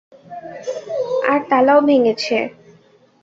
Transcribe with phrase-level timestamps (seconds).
[1.23, 2.37] আর তালাও ভেঙ্গেছে।